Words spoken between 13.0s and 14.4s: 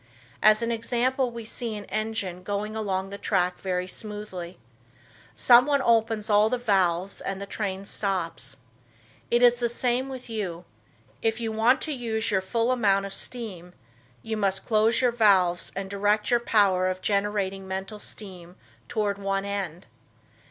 of steam, you